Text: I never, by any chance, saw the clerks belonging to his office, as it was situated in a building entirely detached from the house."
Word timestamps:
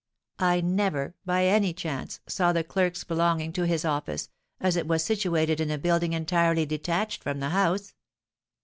I 0.39 0.61
never, 0.61 1.13
by 1.27 1.45
any 1.45 1.73
chance, 1.73 2.21
saw 2.25 2.53
the 2.53 2.63
clerks 2.63 3.03
belonging 3.03 3.53
to 3.53 3.67
his 3.67 3.85
office, 3.85 4.29
as 4.59 4.75
it 4.75 4.87
was 4.87 5.03
situated 5.03 5.61
in 5.61 5.69
a 5.69 5.77
building 5.77 6.13
entirely 6.13 6.65
detached 6.65 7.21
from 7.21 7.39
the 7.39 7.49
house." 7.49 7.93